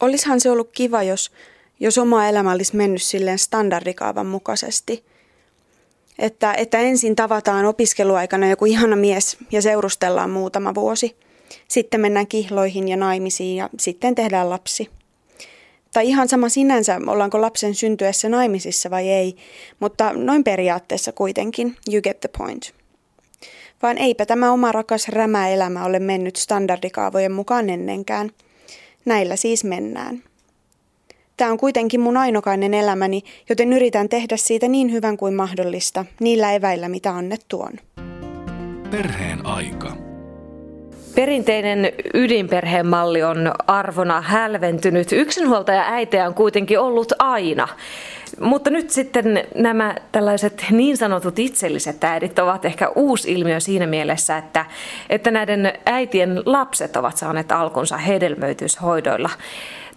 Olishan 0.00 0.40
se 0.40 0.50
ollut 0.50 0.70
kiva, 0.72 1.02
jos, 1.02 1.30
jos 1.80 1.98
oma 1.98 2.26
elämä 2.26 2.52
olisi 2.52 2.76
mennyt 2.76 3.02
silleen 3.02 3.38
standardikaavan 3.38 4.26
mukaisesti. 4.26 5.04
Että, 6.18 6.54
että 6.54 6.78
ensin 6.78 7.16
tavataan 7.16 7.64
opiskeluaikana 7.64 8.48
joku 8.48 8.64
ihana 8.64 8.96
mies 8.96 9.36
ja 9.52 9.62
seurustellaan 9.62 10.30
muutama 10.30 10.74
vuosi. 10.74 11.16
Sitten 11.68 12.00
mennään 12.00 12.26
kihloihin 12.26 12.88
ja 12.88 12.96
naimisiin 12.96 13.56
ja 13.56 13.70
sitten 13.78 14.14
tehdään 14.14 14.50
lapsi. 14.50 14.90
Tai 15.92 16.08
ihan 16.08 16.28
sama 16.28 16.48
sinänsä, 16.48 17.00
ollaanko 17.06 17.40
lapsen 17.40 17.74
syntyessä 17.74 18.28
naimisissa 18.28 18.90
vai 18.90 19.08
ei, 19.08 19.36
mutta 19.80 20.12
noin 20.12 20.44
periaatteessa 20.44 21.12
kuitenkin, 21.12 21.76
you 21.92 22.02
get 22.02 22.20
the 22.20 22.28
point. 22.38 22.74
Vaan 23.82 23.98
eipä 23.98 24.26
tämä 24.26 24.52
oma 24.52 24.72
rakas 24.72 25.08
rämäelämä 25.08 25.84
ole 25.84 25.98
mennyt 25.98 26.36
standardikaavojen 26.36 27.32
mukaan 27.32 27.70
ennenkään. 27.70 28.30
Näillä 29.04 29.36
siis 29.36 29.64
mennään. 29.64 30.22
Tämä 31.36 31.50
on 31.50 31.58
kuitenkin 31.58 32.00
mun 32.00 32.16
ainokainen 32.16 32.74
elämäni, 32.74 33.22
joten 33.48 33.72
yritän 33.72 34.08
tehdä 34.08 34.36
siitä 34.36 34.68
niin 34.68 34.92
hyvän 34.92 35.16
kuin 35.16 35.34
mahdollista, 35.34 36.04
niillä 36.20 36.52
eväillä 36.52 36.88
mitä 36.88 37.10
annettu 37.10 37.60
on. 37.60 37.72
Perheen 38.90 39.46
aika. 39.46 40.07
Perinteinen 41.18 41.92
ydinperheen 42.14 42.86
malli 42.86 43.22
on 43.22 43.52
arvona 43.66 44.20
hälventynyt. 44.20 45.12
Yksinhuoltaja 45.12 45.84
äitejä 45.86 46.26
on 46.26 46.34
kuitenkin 46.34 46.80
ollut 46.80 47.12
aina. 47.18 47.68
Mutta 48.40 48.70
nyt 48.70 48.90
sitten 48.90 49.44
nämä 49.54 49.94
tällaiset 50.12 50.64
niin 50.70 50.96
sanotut 50.96 51.38
itselliset 51.38 52.04
äidit 52.04 52.38
ovat 52.38 52.64
ehkä 52.64 52.88
uusi 52.88 53.32
ilmiö 53.32 53.60
siinä 53.60 53.86
mielessä, 53.86 54.36
että, 54.36 54.66
että 55.10 55.30
näiden 55.30 55.72
äitien 55.86 56.42
lapset 56.46 56.96
ovat 56.96 57.16
saaneet 57.16 57.52
alkunsa 57.52 57.96
hedelmöityshoidoilla. 57.96 59.30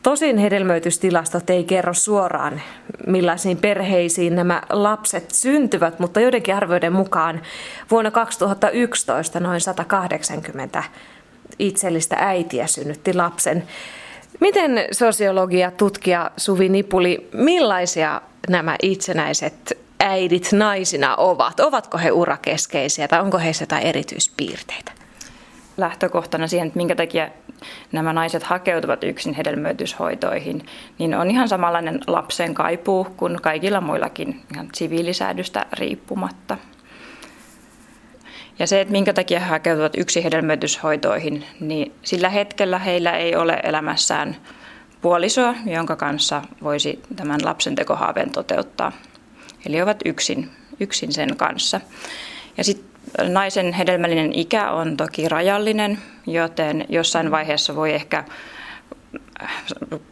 Tosin 0.04 0.38
hedelmöitystilastot 0.38 1.50
ei 1.50 1.64
kerro 1.64 1.94
suoraan, 1.94 2.62
millaisiin 3.08 3.58
perheisiin 3.58 4.36
nämä 4.36 4.62
lapset 4.70 5.32
syntyvät, 5.32 6.00
mutta 6.00 6.20
joidenkin 6.20 6.56
arvioiden 6.56 6.94
mukaan 6.94 7.42
vuonna 7.92 8.12
2011 8.12 9.40
noin 9.40 9.62
180 9.62 10.84
itsellistä 11.60 12.16
äitiä 12.20 12.68
synnytti 12.68 13.14
lapsen. 13.14 13.64
Miten 14.40 14.72
sosiologia 14.92 15.72
tutkija 15.72 16.32
Suvi 16.38 16.70
Nipuli, 16.70 17.30
millaisia 17.34 18.22
nämä 18.50 18.76
itsenäiset 18.82 19.78
äidit 20.00 20.50
naisina 20.52 21.16
ovat? 21.16 21.60
Ovatko 21.60 21.98
he 21.98 22.12
urakeskeisiä 22.12 23.08
tai 23.08 23.22
onko 23.22 23.38
heissä 23.38 23.64
jotain 23.64 23.84
erityispiirteitä? 23.84 25.01
Lähtökohtana 25.78 26.48
siihen, 26.48 26.68
että 26.68 26.78
minkä 26.78 26.96
takia 26.96 27.30
nämä 27.92 28.14
naiset 28.14 28.44
hakeutuvat 28.44 29.04
yksin 29.04 29.34
hedelmöityshoitoihin, 29.34 30.66
niin 30.98 31.16
on 31.16 31.32
ihan 31.32 31.50
samanlainen 31.50 32.00
lapsen 32.08 32.54
kaipuu 32.54 33.08
kuin 33.18 33.42
kaikilla 33.42 33.82
muillakin 33.82 34.42
ihan 34.54 34.70
siviilisäädystä 34.74 35.66
riippumatta. 35.74 36.58
Ja 38.60 38.68
se, 38.68 38.82
että 38.82 38.92
minkä 38.92 39.14
takia 39.14 39.40
he 39.40 39.46
hakeutuvat 39.46 39.98
yksi 39.98 40.24
hedelmöityshoitoihin, 40.24 41.46
niin 41.60 41.94
sillä 42.04 42.30
hetkellä 42.30 42.80
heillä 42.80 43.18
ei 43.18 43.36
ole 43.36 43.60
elämässään 43.64 44.36
puolisoa, 45.02 45.56
jonka 45.66 45.96
kanssa 45.96 46.42
voisi 46.64 47.02
tämän 47.16 47.40
lapsen 47.44 47.76
tekohaaveen 47.76 48.32
toteuttaa. 48.32 48.92
Eli 49.66 49.82
ovat 49.82 49.98
yksin, 50.06 50.50
yksin 50.80 51.14
sen 51.14 51.38
kanssa. 51.38 51.82
Ja 52.58 52.64
sitten 52.64 52.91
naisen 53.28 53.74
hedelmällinen 53.74 54.34
ikä 54.34 54.72
on 54.72 54.98
toki 54.98 55.30
rajallinen, 55.30 56.00
joten 56.28 56.86
jossain 56.90 57.32
vaiheessa 57.32 57.76
voi 57.76 57.94
ehkä 57.94 58.24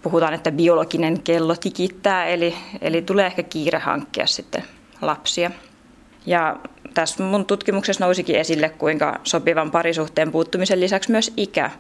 puhutaan, 0.02 0.34
että 0.34 0.52
biologinen 0.52 1.22
kello 1.22 1.56
tikittää, 1.56 2.26
eli, 2.26 2.56
eli 2.82 3.02
tulee 3.02 3.26
ehkä 3.26 3.44
kiire 3.44 3.80
hankkia 3.80 4.28
sitten 4.28 4.64
lapsia. 5.02 5.52
Ja 6.26 6.56
tässä 6.94 7.24
mun 7.24 7.46
tutkimuksessa 7.46 8.06
nousikin 8.06 8.36
esille, 8.36 8.70
kuinka 8.70 9.20
sopivan 9.24 9.72
parisuhteen 9.72 10.32
puuttumisen 10.32 10.80
lisäksi 10.80 11.12
myös 11.12 11.34
ikä 11.38 11.72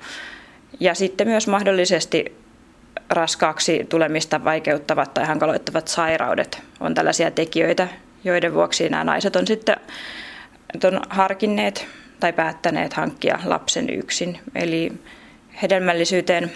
ja 0.79 0.95
sitten 0.95 1.27
myös 1.27 1.47
mahdollisesti 1.47 2.35
raskaaksi 3.09 3.85
tulemista 3.89 4.43
vaikeuttavat 4.43 5.13
tai 5.13 5.25
hankaloittavat 5.25 5.87
sairaudet 5.87 6.61
on 6.79 6.93
tällaisia 6.93 7.31
tekijöitä, 7.31 7.87
joiden 8.23 8.53
vuoksi 8.53 8.89
nämä 8.89 9.03
naiset 9.03 9.35
on 9.35 9.47
sitten 9.47 9.77
on 10.83 11.01
harkinneet 11.09 11.87
tai 12.19 12.33
päättäneet 12.33 12.93
hankkia 12.93 13.39
lapsen 13.45 13.89
yksin. 13.89 14.39
Eli 14.55 14.91
hedelmällisyyteen 15.61 16.51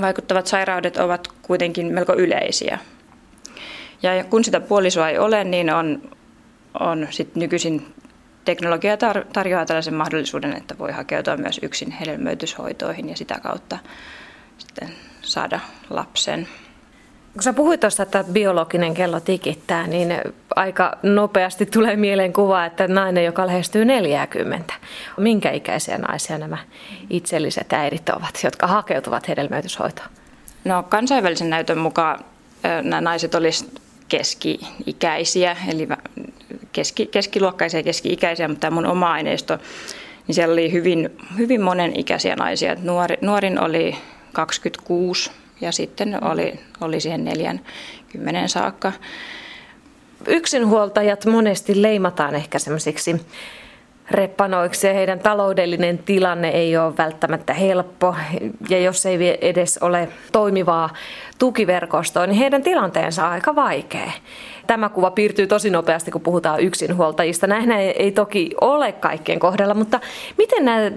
vaikuttavat 0.00 0.46
sairaudet 0.46 0.96
ovat 0.96 1.28
kuitenkin 1.42 1.94
melko 1.94 2.14
yleisiä. 2.14 2.78
Ja 4.02 4.24
kun 4.24 4.44
sitä 4.44 4.60
puolisoa 4.60 5.08
ei 5.08 5.18
ole, 5.18 5.44
niin 5.44 5.70
on 5.70 6.02
on 6.80 7.06
sit 7.10 7.34
nykyisin 7.34 7.94
teknologia 8.44 8.94
tar- 8.96 9.26
tarjoaa 9.32 9.66
tällaisen 9.66 9.94
mahdollisuuden, 9.94 10.56
että 10.56 10.78
voi 10.78 10.92
hakeutua 10.92 11.36
myös 11.36 11.60
yksin 11.62 11.90
hedelmöityshoitoihin 11.90 13.08
ja 13.08 13.16
sitä 13.16 13.40
kautta 13.42 13.78
sitten 14.58 14.88
saada 15.22 15.60
lapsen. 15.90 16.48
Kun 17.32 17.42
sä 17.42 17.52
puhuit 17.52 17.80
tuosta, 17.80 18.02
että 18.02 18.24
biologinen 18.32 18.94
kello 18.94 19.20
tikittää, 19.20 19.86
niin 19.86 20.14
aika 20.56 20.92
nopeasti 21.02 21.66
tulee 21.66 21.96
mieleen 21.96 22.32
kuva, 22.32 22.64
että 22.64 22.88
nainen, 22.88 23.24
joka 23.24 23.46
lähestyy 23.46 23.84
40. 23.84 24.74
Minkä 25.16 25.50
ikäisiä 25.50 25.98
naisia 25.98 26.38
nämä 26.38 26.58
itselliset 27.10 27.72
äidit 27.72 28.08
ovat, 28.08 28.40
jotka 28.44 28.66
hakeutuvat 28.66 29.28
hedelmöityshoitoon? 29.28 30.08
No 30.64 30.82
kansainvälisen 30.82 31.50
näytön 31.50 31.78
mukaan 31.78 32.24
nämä 32.82 33.00
naiset 33.00 33.34
olisivat 33.34 33.72
keski-ikäisiä, 34.08 35.56
eli 35.68 35.88
keski, 36.72 37.06
keskiluokkaisia 37.06 37.80
ja 37.80 37.84
keski-ikäisiä, 37.84 38.48
mutta 38.48 38.60
tämä 38.60 38.74
mun 38.74 38.86
oma 38.86 39.12
aineisto, 39.12 39.58
niin 40.26 40.34
siellä 40.34 40.52
oli 40.52 40.72
hyvin, 40.72 41.10
hyvin 41.38 41.60
monen 41.60 41.98
ikäisiä 42.00 42.36
naisia. 42.36 42.76
Nuori, 42.82 43.16
nuorin 43.20 43.60
oli 43.60 43.96
26 44.32 45.30
ja 45.60 45.72
sitten 45.72 46.24
oli, 46.24 46.60
oli 46.80 47.00
siihen 47.00 47.24
40 47.24 48.48
saakka. 48.48 48.92
Yksinhuoltajat 50.26 51.26
monesti 51.26 51.82
leimataan 51.82 52.34
ehkä 52.34 52.58
semmoisiksi 52.58 53.20
reppanoiksi 54.10 54.86
ja 54.86 54.94
heidän 54.94 55.18
taloudellinen 55.18 55.98
tilanne 55.98 56.48
ei 56.48 56.76
ole 56.76 56.96
välttämättä 56.98 57.54
helppo 57.54 58.16
ja 58.68 58.78
jos 58.78 59.06
ei 59.06 59.38
edes 59.40 59.78
ole 59.78 60.08
toimivaa 60.32 60.90
tukiverkostoa, 61.38 62.26
niin 62.26 62.38
heidän 62.38 62.62
tilanteensa 62.62 63.26
on 63.26 63.32
aika 63.32 63.54
vaikea. 63.54 64.12
Tämä 64.66 64.88
kuva 64.88 65.10
piirtyy 65.10 65.46
tosi 65.46 65.70
nopeasti, 65.70 66.10
kun 66.10 66.20
puhutaan 66.20 66.60
yksinhuoltajista. 66.60 67.46
Näin 67.46 67.70
ei 67.72 68.12
toki 68.12 68.50
ole 68.60 68.92
kaikkien 68.92 69.38
kohdalla, 69.38 69.74
mutta 69.74 70.00
miten 70.38 70.64
nämä 70.64 70.90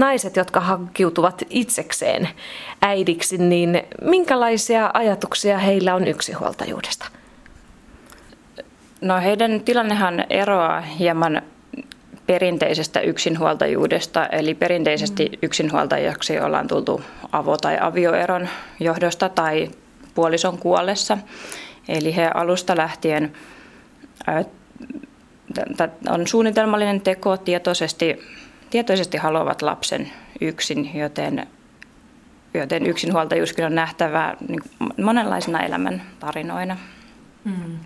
naiset, 0.00 0.36
jotka 0.36 0.60
hankkiutuvat 0.60 1.42
itsekseen 1.50 2.28
äidiksi, 2.82 3.38
niin 3.38 3.82
minkälaisia 4.02 4.90
ajatuksia 4.94 5.58
heillä 5.58 5.94
on 5.94 6.08
yksinhuoltajuudesta? 6.08 7.06
No 9.00 9.20
heidän 9.20 9.60
tilannehan 9.60 10.24
eroaa 10.30 10.80
hieman 10.80 11.42
perinteisestä 12.26 13.00
yksinhuoltajuudesta, 13.00 14.26
eli 14.26 14.54
perinteisesti 14.54 15.28
mm. 15.28 15.38
yksinhuoltajaksi 15.42 16.40
ollaan 16.40 16.68
tultu 16.68 17.02
avo- 17.26 17.58
tai 17.60 17.78
avioeron 17.80 18.48
johdosta 18.80 19.28
tai 19.28 19.70
puolison 20.14 20.58
kuollessa. 20.58 21.18
Eli 21.88 22.16
he 22.16 22.30
alusta 22.34 22.76
lähtien 22.76 23.32
on 26.10 26.26
suunnitelmallinen 26.26 27.00
teko, 27.00 27.36
tietoisesti, 27.36 28.18
tietoisesti 28.70 29.16
haluavat 29.16 29.62
lapsen 29.62 30.12
yksin, 30.40 30.90
joten, 30.94 31.46
joten 32.54 32.86
yksinhuoltajuuskin 32.86 33.64
on 33.64 33.74
nähtävää 33.74 34.36
niin 34.48 34.60
monenlaisina 35.04 35.60
elämän 35.60 36.02
tarinoina. 36.20 36.76
Mm. 37.44 37.78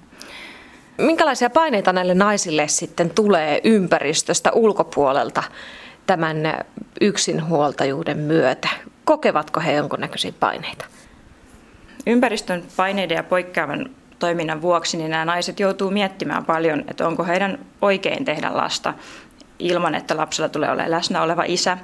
Minkälaisia 0.98 1.50
paineita 1.50 1.92
näille 1.92 2.14
naisille 2.14 2.68
sitten 2.68 3.10
tulee 3.10 3.60
ympäristöstä 3.64 4.52
ulkopuolelta 4.52 5.42
tämän 6.06 6.36
yksinhuoltajuuden 7.00 8.18
myötä? 8.18 8.68
Kokevatko 9.04 9.60
he 9.60 9.72
jonkunnäköisiä 9.72 10.32
paineita? 10.40 10.84
Ympäristön 12.06 12.62
paineiden 12.76 13.16
ja 13.16 13.22
poikkeavan 13.22 13.90
toiminnan 14.18 14.62
vuoksi 14.62 14.96
niin 14.96 15.10
nämä 15.10 15.24
naiset 15.24 15.60
joutuu 15.60 15.90
miettimään 15.90 16.44
paljon, 16.44 16.84
että 16.88 17.06
onko 17.06 17.24
heidän 17.24 17.58
oikein 17.82 18.24
tehdä 18.24 18.56
lasta 18.56 18.94
ilman, 19.58 19.94
että 19.94 20.16
lapsella 20.16 20.48
tulee 20.48 20.70
olemaan 20.70 20.90
läsnä 20.90 21.22
oleva 21.22 21.44
isä. 21.46 21.78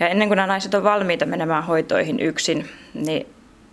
Ja 0.00 0.08
ennen 0.08 0.28
kuin 0.28 0.36
nämä 0.36 0.46
naiset 0.46 0.74
on 0.74 0.84
valmiita 0.84 1.26
menemään 1.26 1.64
hoitoihin 1.64 2.20
yksin, 2.20 2.68
niin 2.94 3.26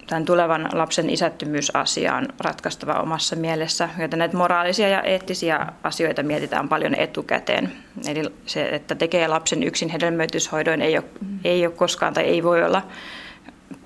tämän 0.07 0.25
tulevan 0.25 0.69
lapsen 0.73 1.09
isättömyysasia 1.09 2.15
on 2.15 2.27
ratkaistava 2.39 2.93
omassa 2.93 3.35
mielessä, 3.35 3.89
joten 3.97 4.19
näitä 4.19 4.37
moraalisia 4.37 4.87
ja 4.87 5.01
eettisiä 5.01 5.67
asioita 5.83 6.23
mietitään 6.23 6.69
paljon 6.69 6.95
etukäteen. 6.95 7.71
Eli 8.07 8.23
se, 8.45 8.69
että 8.69 8.95
tekee 8.95 9.27
lapsen 9.27 9.63
yksin 9.63 9.89
hedelmöityshoidoin 9.89 10.81
ei 10.81 10.97
ole, 10.97 11.05
ei 11.43 11.65
ole 11.65 11.75
koskaan 11.75 12.13
tai 12.13 12.23
ei 12.23 12.43
voi 12.43 12.63
olla 12.63 12.81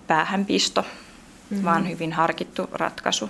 päähänpisto, 0.08 0.82
mm-hmm. 0.82 1.66
vaan 1.66 1.90
hyvin 1.90 2.14
harkittu 2.14 2.70
ratkaisu. 2.72 3.30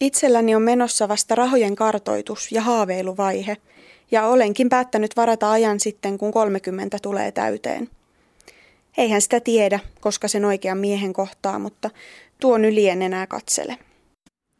Itselläni 0.00 0.54
on 0.54 0.62
menossa 0.62 1.08
vasta 1.08 1.34
rahojen 1.34 1.76
kartoitus 1.76 2.52
ja 2.52 2.62
haaveiluvaihe, 2.62 3.56
ja 4.10 4.26
olenkin 4.26 4.68
päättänyt 4.68 5.16
varata 5.16 5.50
ajan 5.50 5.80
sitten, 5.80 6.18
kun 6.18 6.32
30 6.32 6.98
tulee 7.02 7.32
täyteen. 7.32 7.88
Eihän 8.96 9.22
sitä 9.22 9.40
tiedä, 9.40 9.80
koska 10.00 10.28
sen 10.28 10.44
oikean 10.44 10.78
miehen 10.78 11.12
kohtaa, 11.12 11.58
mutta 11.58 11.90
tuon 12.40 12.64
yli 12.64 12.88
en 12.88 13.02
enää 13.02 13.26
katsele. 13.26 13.78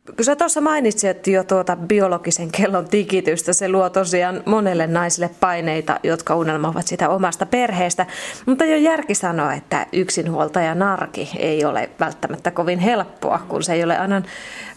Kun 0.07 0.25
sä 0.25 0.37
tuossa 0.37 0.61
mainitsit 0.61 1.27
jo 1.27 1.45
tuota 1.45 1.77
biologisen 1.77 2.53
kellon 2.53 2.89
tikitystä, 2.89 3.53
se 3.53 3.69
luo 3.69 3.91
tosiaan 3.91 4.43
monelle 4.47 4.87
naiselle 4.87 5.31
paineita, 5.41 6.01
jotka 6.03 6.37
unelmoivat 6.37 6.87
sitä 6.87 7.09
omasta 7.09 7.47
perheestä. 7.47 8.07
Mutta 8.47 8.65
jo 8.65 8.77
järki 8.77 9.15
sanoo, 9.15 9.51
että 9.51 9.87
yksinhuoltaja 9.93 10.75
narki 10.75 11.31
ei 11.39 11.65
ole 11.65 11.91
välttämättä 12.01 12.51
kovin 12.51 12.79
helppoa, 12.79 13.39
kun 13.49 13.63
se 13.63 13.73
ei 13.73 13.85
ole 13.85 13.99
aina 13.99 14.23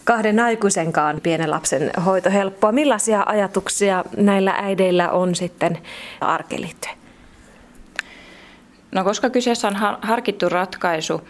kahden 0.04 0.40
aikuisenkaan 0.40 1.20
pienen 1.22 1.50
lapsen 1.50 1.90
hoito 2.04 2.30
helppoa. 2.30 2.72
Millaisia 2.72 3.22
ajatuksia 3.26 4.04
näillä 4.16 4.54
äideillä 4.58 5.10
on 5.10 5.34
sitten 5.34 5.78
arkeen 6.20 6.62
liittyen? 6.62 6.96
No 8.92 9.04
koska 9.04 9.30
kyseessä 9.30 9.68
on 9.68 9.76
harkittu 10.02 10.48
ratkaisu, 10.48 11.20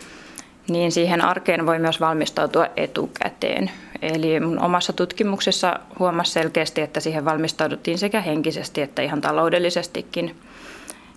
niin 0.68 0.92
siihen 0.92 1.20
arkeen 1.20 1.66
voi 1.66 1.78
myös 1.78 2.00
valmistautua 2.00 2.66
etukäteen. 2.76 3.70
Eli 4.02 4.40
mun 4.40 4.62
omassa 4.62 4.92
tutkimuksessa 4.92 5.80
huomasi 5.98 6.32
selkeästi, 6.32 6.80
että 6.80 7.00
siihen 7.00 7.24
valmistauduttiin 7.24 7.98
sekä 7.98 8.20
henkisesti 8.20 8.82
että 8.82 9.02
ihan 9.02 9.20
taloudellisestikin 9.20 10.36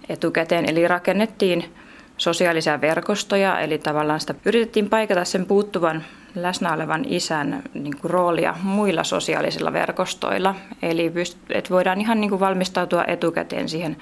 etukäteen. 0.09 0.69
Eli 0.69 0.87
rakennettiin 0.87 1.73
sosiaalisia 2.17 2.81
verkostoja, 2.81 3.59
eli 3.59 3.77
tavallaan 3.77 4.19
sitä 4.19 4.35
yritettiin 4.45 4.89
paikata 4.89 5.25
sen 5.25 5.45
puuttuvan 5.45 6.03
läsnä 6.35 6.73
olevan 6.73 7.05
isän 7.07 7.63
niin 7.73 7.97
kuin, 8.01 8.11
roolia 8.11 8.55
muilla 8.63 9.03
sosiaalisilla 9.03 9.73
verkostoilla. 9.73 10.55
Eli 10.81 11.13
että 11.49 11.69
voidaan 11.69 12.01
ihan 12.01 12.21
niin 12.21 12.29
kuin, 12.29 12.39
valmistautua 12.39 13.03
etukäteen 13.07 13.69
siihen 13.69 13.97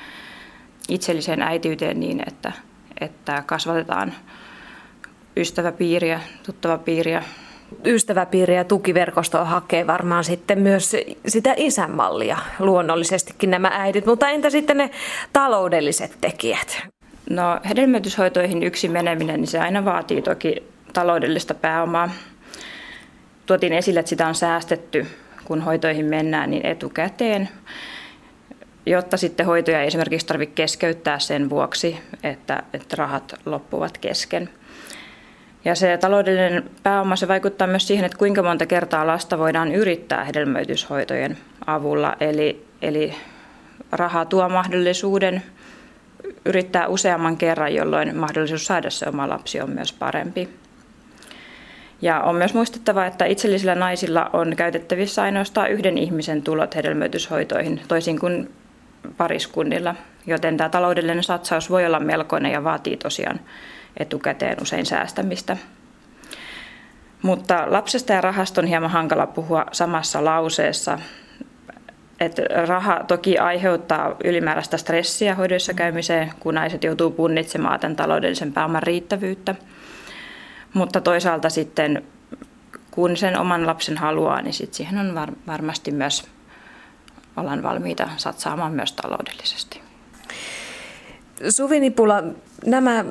itselliseen 0.90 1.42
äitiyteen 1.42 2.00
niin, 2.00 2.24
että, 2.28 2.52
että 3.00 3.44
kasvatetaan 3.46 4.14
ystäväpiiriä, 5.38 6.20
tuttavapiiriä. 6.46 7.24
Ystäväpiiriä 7.86 8.56
ja 8.56 8.64
tukiverkostoa 8.64 9.46
hakee 9.46 9.88
varmaan 9.88 10.24
sitten 10.24 10.60
myös 10.60 10.96
sitä 11.28 11.54
isänmallia 11.58 12.38
luonnollisestikin 12.60 13.52
nämä 13.52 13.72
äidit, 13.74 14.06
mutta 14.06 14.30
entä 14.30 14.50
sitten 14.50 14.78
ne 14.78 14.90
taloudelliset 15.34 16.18
tekijät? 16.22 16.82
No 17.30 17.60
hedelmöityshoitoihin 17.70 18.64
yksin 18.64 18.92
meneminen, 18.92 19.40
niin 19.40 19.48
se 19.48 19.60
aina 19.60 19.86
vaatii 19.86 20.22
toki 20.22 20.64
taloudellista 20.94 21.54
pääomaa. 21.54 22.10
Tuotiin 23.46 23.74
esille, 23.74 24.00
että 24.00 24.10
sitä 24.10 24.28
on 24.28 24.36
säästetty, 24.36 25.08
kun 25.46 25.62
hoitoihin 25.62 26.06
mennään, 26.06 26.52
niin 26.52 26.66
etukäteen, 26.66 27.50
jotta 28.86 29.18
sitten 29.18 29.46
hoitoja 29.46 29.82
ei 29.82 29.88
esimerkiksi 29.88 30.28
tarvitse 30.28 30.56
keskeyttää 30.56 31.20
sen 31.20 31.50
vuoksi, 31.50 31.98
että, 32.24 32.64
että 32.74 32.96
rahat 32.96 33.34
loppuvat 33.46 33.98
kesken. 33.98 34.50
Ja 35.66 35.76
se 35.76 35.98
taloudellinen 35.98 36.70
pääoma 36.84 37.16
se 37.16 37.28
vaikuttaa 37.28 37.68
myös 37.68 37.88
siihen, 37.88 38.06
että 38.06 38.18
kuinka 38.18 38.44
monta 38.44 38.66
kertaa 38.66 39.08
lasta 39.08 39.38
voidaan 39.38 39.76
yrittää 39.76 40.24
hedelmöityshoitojen 40.24 41.38
avulla. 41.68 42.16
Eli, 42.20 42.66
eli 42.82 43.14
raha 43.92 44.26
tuo 44.26 44.50
mahdollisuuden 44.50 45.44
yrittää 46.46 46.88
useamman 46.88 47.38
kerran, 47.38 47.76
jolloin 47.76 48.18
mahdollisuus 48.18 48.66
saada 48.66 48.90
se 48.90 49.10
oma 49.10 49.30
lapsi 49.30 49.62
on 49.62 49.70
myös 49.70 49.94
parempi. 49.94 50.50
Ja 52.02 52.22
on 52.22 52.36
myös 52.36 52.54
muistettava, 52.54 53.06
että 53.06 53.26
itsellisillä 53.26 53.76
naisilla 53.76 54.30
on 54.34 54.56
käytettävissä 54.56 55.22
ainoastaan 55.24 55.72
yhden 55.72 55.98
ihmisen 55.98 56.42
tulot 56.42 56.76
hedelmöityshoitoihin, 56.76 57.82
toisin 57.88 58.20
kuin 58.20 58.54
pariskunnilla, 59.18 59.96
joten 60.28 60.58
tämä 60.58 60.70
taloudellinen 60.70 61.24
satsaus 61.24 61.70
voi 61.70 61.86
olla 61.86 62.00
melkoinen 62.00 62.52
ja 62.52 62.64
vaatii 62.64 62.98
tosiaan 62.98 63.40
etukäteen 63.98 64.62
usein 64.62 64.86
säästämistä. 64.86 65.58
Mutta 67.22 67.64
lapsesta 67.68 68.14
ja 68.14 68.22
rahasta 68.22 68.62
on 68.62 68.68
hieman 68.68 68.90
hankala 68.90 69.28
puhua 69.28 69.66
samassa 69.72 70.26
lauseessa. 70.26 71.00
Et 72.20 72.38
raha 72.68 73.04
toki 73.08 73.38
aiheuttaa 73.38 74.16
ylimääräistä 74.24 74.78
stressiä 74.78 75.36
hoidoissa 75.36 75.74
käymiseen, 75.74 76.32
kun 76.40 76.56
naiset 76.56 76.84
joutuu 76.84 77.12
punnitsemaan 77.12 77.80
tämän 77.80 77.96
taloudellisen 77.96 78.54
pääoman 78.54 78.84
riittävyyttä. 78.84 79.56
Mutta 80.74 81.02
toisaalta 81.02 81.50
sitten, 81.50 82.04
kun 82.92 83.18
sen 83.18 83.40
oman 83.40 83.68
lapsen 83.68 83.98
haluaa, 83.98 84.42
niin 84.42 84.54
sit 84.54 84.74
siihen 84.74 84.98
on 84.98 85.16
var- 85.16 85.34
varmasti 85.48 85.92
myös 85.92 86.28
ollaan 87.38 87.64
valmiita 87.64 88.10
satsaamaan 88.18 88.72
myös 88.72 88.94
taloudellisesti. 88.94 89.82
Suvi 91.50 91.80
Nipula, 91.80 92.24
nämä 92.66 93.06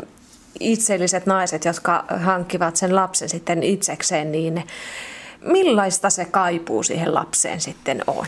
itselliset 0.60 1.26
naiset, 1.26 1.64
jotka 1.64 2.04
hankkivat 2.08 2.76
sen 2.76 2.94
lapsen 2.94 3.28
sitten 3.28 3.62
itsekseen, 3.62 4.32
niin 4.32 4.66
millaista 5.40 6.10
se 6.10 6.24
kaipuu 6.24 6.82
siihen 6.82 7.14
lapseen 7.14 7.60
sitten 7.60 8.02
on? 8.06 8.26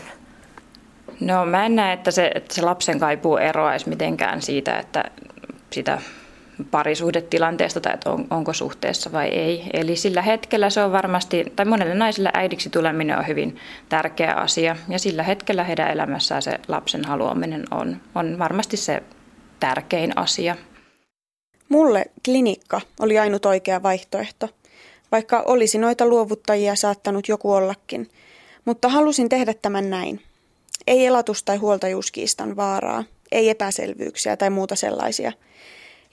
No 1.19 1.45
mä 1.45 1.65
en 1.65 1.75
näe, 1.75 1.93
että 1.93 2.11
se, 2.11 2.31
että 2.35 2.55
se 2.55 2.61
lapsen 2.61 2.99
kaipuu 2.99 3.37
eroaisi 3.37 3.89
mitenkään 3.89 4.41
siitä, 4.41 4.79
että 4.79 5.03
sitä 5.73 6.01
parisuhdetilanteesta 6.71 7.81
tai 7.81 7.93
että 7.93 8.11
on, 8.11 8.27
onko 8.29 8.53
suhteessa 8.53 9.11
vai 9.11 9.27
ei. 9.27 9.69
Eli 9.73 9.95
sillä 9.95 10.21
hetkellä 10.21 10.69
se 10.69 10.83
on 10.83 10.91
varmasti, 10.91 11.53
tai 11.55 11.65
monelle 11.65 11.95
naiselle 11.95 12.29
äidiksi 12.33 12.69
tuleminen 12.69 13.17
on 13.17 13.27
hyvin 13.27 13.57
tärkeä 13.89 14.33
asia. 14.33 14.75
Ja 14.89 14.99
sillä 14.99 15.23
hetkellä 15.23 15.63
heidän 15.63 15.91
elämässään 15.91 16.41
se 16.41 16.59
lapsen 16.67 17.05
haluaminen 17.05 17.65
on, 17.71 17.97
on 18.15 18.39
varmasti 18.39 18.77
se 18.77 19.03
tärkein 19.59 20.17
asia. 20.17 20.55
Mulle 21.69 22.05
klinikka 22.25 22.81
oli 22.99 23.19
ainut 23.19 23.45
oikea 23.45 23.83
vaihtoehto, 23.83 24.49
vaikka 25.11 25.43
olisi 25.45 25.77
noita 25.77 26.05
luovuttajia 26.05 26.75
saattanut 26.75 27.27
joku 27.27 27.53
ollakin. 27.53 28.09
Mutta 28.65 28.89
halusin 28.89 29.29
tehdä 29.29 29.53
tämän 29.61 29.89
näin. 29.89 30.21
Ei 30.87 31.05
elatus- 31.05 31.43
tai 31.43 31.57
huoltajuuskiistan 31.57 32.55
vaaraa, 32.55 33.03
ei 33.31 33.49
epäselvyyksiä 33.49 34.37
tai 34.37 34.49
muuta 34.49 34.75
sellaisia. 34.75 35.31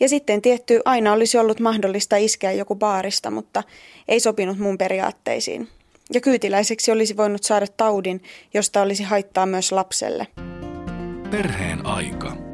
Ja 0.01 0.09
sitten 0.09 0.43
tietty 0.43 0.81
aina 0.85 1.13
olisi 1.13 1.39
ollut 1.39 1.61
mahdollista 1.61 2.17
iskeä 2.17 2.53
joku 2.53 2.75
baarista, 2.75 3.31
mutta 3.31 3.63
ei 4.09 4.21
sopinut 4.21 4.59
mun 4.59 4.79
periaatteisiin. 4.79 5.69
Ja 6.15 6.21
kyytiläiseksi 6.21 6.93
olisi 6.93 7.17
voinut 7.17 7.43
saada 7.43 7.67
taudin, 7.77 8.23
josta 8.55 8.83
olisi 8.83 9.03
haittaa 9.03 9.47
myös 9.47 9.73
lapselle. 9.73 10.27
Perheen 11.31 11.87
aika. 11.87 12.54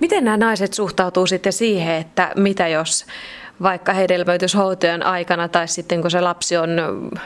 Miten 0.00 0.24
nämä 0.24 0.36
naiset 0.36 0.74
suhtautuu 0.74 1.26
sitten 1.26 1.52
siihen, 1.52 1.94
että 1.94 2.32
mitä 2.36 2.68
jos 2.68 3.06
vaikka 3.62 3.92
hedelmöityshoitojen 3.92 5.06
aikana 5.06 5.48
tai 5.48 5.68
sitten 5.68 6.02
kun 6.02 6.10
se 6.10 6.20
lapsi 6.20 6.56
on 6.56 6.70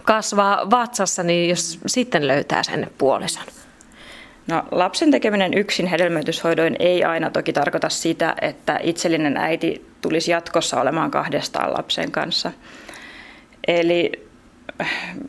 kasvaa 0.05 0.71
vatsassa, 0.71 1.23
niin 1.23 1.49
jos 1.49 1.79
sitten 1.87 2.29
löytää 2.29 2.63
sen 2.63 2.91
puolison? 2.99 3.45
No, 4.47 4.63
lapsen 4.71 5.11
tekeminen 5.11 5.55
yksin 5.55 5.87
hedelmöityshoidoin 5.87 6.77
ei 6.79 7.05
aina 7.05 7.31
toki 7.31 7.53
tarkoita 7.53 7.89
sitä, 7.89 8.35
että 8.41 8.81
itsellinen 8.83 9.37
äiti 9.37 9.87
tulisi 10.01 10.31
jatkossa 10.31 10.81
olemaan 10.81 11.11
kahdestaan 11.11 11.73
lapsen 11.73 12.11
kanssa. 12.11 12.53
Eli 13.67 14.30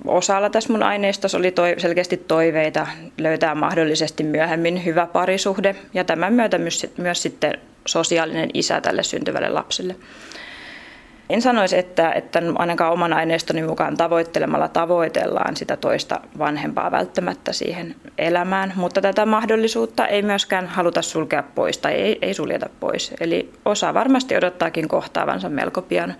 osalla 0.08 0.50
tässä 0.50 0.74
mun 0.74 0.84
aineistossa 0.84 1.38
oli 1.38 1.52
toi, 1.52 1.76
selkeästi 1.78 2.18
toiveita 2.18 2.88
löytää 3.18 3.56
mahdollisesti 3.56 4.24
myöhemmin 4.24 4.86
hyvä 4.86 5.06
parisuhde 5.06 5.76
ja 5.94 6.04
tämän 6.04 6.34
myötä 6.34 6.58
myös, 6.58 6.88
myös 6.98 7.22
sitten 7.22 7.54
sosiaalinen 7.86 8.50
isä 8.54 8.82
tälle 8.82 9.04
syntyvälle 9.04 9.50
lapselle. 9.50 9.96
En 11.32 11.42
sanoisi, 11.42 11.78
että, 11.78 12.12
että 12.12 12.42
ainakaan 12.56 12.94
oman 12.94 13.14
aineistoni 13.14 13.64
mukaan 13.64 13.98
tavoittelemalla 13.98 14.68
tavoitellaan 14.68 15.56
sitä 15.56 15.78
toista 15.78 16.20
vanhempaa 16.38 16.92
välttämättä 16.92 17.54
siihen 17.54 17.96
elämään, 18.18 18.74
mutta 18.76 19.02
tätä 19.02 19.26
mahdollisuutta 19.26 20.08
ei 20.08 20.22
myöskään 20.22 20.68
haluta 20.68 21.02
sulkea 21.02 21.44
pois 21.44 21.78
tai 21.78 21.94
ei, 21.94 22.18
ei 22.22 22.34
suljeta 22.34 22.70
pois. 22.80 23.14
Eli 23.20 23.54
osa 23.66 23.94
varmasti 23.94 24.38
odottaakin 24.38 24.88
kohtaavansa 24.88 25.50
melko 25.50 25.82
pian 25.82 26.16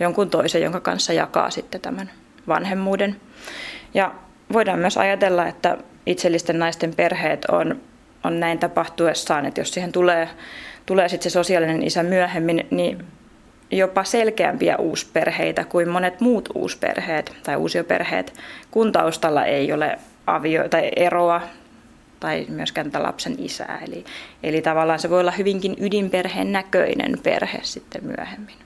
jonkun 0.00 0.30
toisen, 0.30 0.62
jonka 0.62 0.80
kanssa 0.80 1.12
jakaa 1.12 1.50
sitten 1.50 1.80
tämän 1.80 2.10
vanhemmuuden. 2.48 3.16
Ja 3.94 4.14
voidaan 4.52 4.78
myös 4.78 4.96
ajatella, 4.96 5.46
että 5.46 5.76
itsellisten 6.06 6.58
naisten 6.58 6.94
perheet 6.94 7.44
on, 7.44 7.80
on 8.24 8.40
näin 8.40 8.58
tapahtuessaan, 8.58 9.46
että 9.46 9.60
jos 9.60 9.74
siihen 9.74 9.92
tulee, 9.92 10.28
tulee 10.86 11.08
sitten 11.08 11.30
se 11.30 11.32
sosiaalinen 11.32 11.82
isä 11.82 12.02
myöhemmin, 12.02 12.66
niin 12.70 13.04
jopa 13.70 14.04
selkeämpiä 14.04 14.76
uusperheitä 14.76 15.64
kuin 15.64 15.88
monet 15.88 16.20
muut 16.20 16.48
uusperheet 16.54 17.32
tai 17.42 17.56
uusioperheet, 17.56 18.34
kun 18.70 18.92
taustalla 18.92 19.44
ei 19.44 19.72
ole 19.72 19.98
avio- 20.26 20.68
tai 20.68 20.90
eroa 20.96 21.42
tai 22.20 22.46
myöskään 22.48 22.90
lapsen 22.98 23.34
isää. 23.38 23.78
Eli, 23.88 24.04
eli 24.42 24.62
tavallaan 24.62 24.98
se 24.98 25.10
voi 25.10 25.20
olla 25.20 25.30
hyvinkin 25.30 25.76
ydinperheen 25.80 26.52
näköinen 26.52 27.18
perhe 27.22 27.58
sitten 27.62 28.04
myöhemmin. 28.04 28.63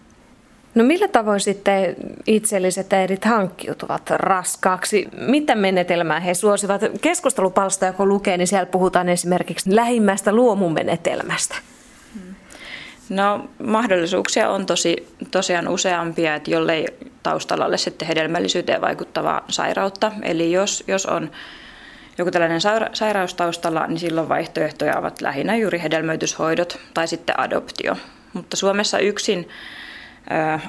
No 0.75 0.85
millä 0.85 1.09
tavoin 1.09 1.41
sitten 1.41 1.97
itselliset 2.27 2.93
äidit 2.93 3.25
hankkiutuvat 3.25 4.11
raskaaksi? 4.11 5.09
Mitä 5.17 5.55
menetelmää 5.55 6.21
he 6.21 6.35
suosivat? 6.35 6.81
Keskustelupalstoja 7.01 7.93
kun 7.93 8.09
lukee, 8.09 8.37
niin 8.37 8.47
siellä 8.47 8.67
puhutaan 8.67 9.09
esimerkiksi 9.09 9.77
lähimmäistä 9.77 10.33
luomumenetelmästä. 10.33 11.55
No 13.09 13.49
mahdollisuuksia 13.65 14.51
on 14.51 14.67
tosi, 14.67 15.09
tosiaan 15.31 15.69
useampia, 15.69 16.35
että 16.35 16.51
jollei 16.51 16.87
taustalla 17.23 17.67
ole 17.67 17.79
sitten 17.79 18.09
hedelmällisyyteen 18.09 18.81
vaikuttavaa 18.81 19.45
sairautta. 19.49 20.13
Eli 20.23 20.53
jos, 20.53 20.85
jos 20.87 21.07
on 21.07 21.31
joku 22.19 22.31
tällainen 22.31 22.61
sairaus 22.93 23.35
taustalla, 23.35 23.87
niin 23.87 23.99
silloin 23.99 24.29
vaihtoehtoja 24.29 24.99
ovat 24.99 25.21
lähinnä 25.21 25.57
juuri 25.57 25.83
hedelmöityshoidot 25.83 26.79
tai 26.95 27.09
sitten 27.09 27.41
adoptio. 27.41 27.97
Mutta 28.33 28.57
Suomessa 28.57 28.99
yksin 28.99 29.49